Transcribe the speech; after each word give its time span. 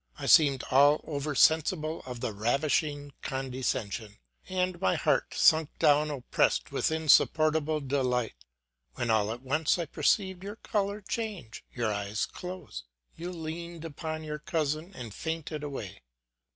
I 0.17 0.25
seemed 0.25 0.63
all 0.71 1.01
over 1.03 1.35
sen 1.35 1.61
sible 1.61 2.01
of 2.07 2.21
the 2.21 2.33
ravishing 2.33 3.13
condescension, 3.21 4.17
and 4.49 4.81
my 4.81 4.95
heart 4.95 5.35
sunk 5.35 5.69
down 5.77 6.09
oppressed 6.09 6.71
with 6.71 6.91
insupportable 6.91 7.79
delight: 7.81 8.33
when 8.95 9.11
all 9.11 9.31
at 9.31 9.43
once 9.43 9.77
I 9.77 9.85
perceived 9.85 10.43
your 10.43 10.55
color 10.55 11.01
change, 11.01 11.63
your 11.71 11.93
eyes 11.93 12.25
close; 12.25 12.83
you 13.15 13.31
leaned 13.31 13.85
upon 13.85 14.23
your 14.23 14.39
cousin 14.39 14.91
and 14.95 15.13
fainted 15.13 15.63
away. 15.63 16.01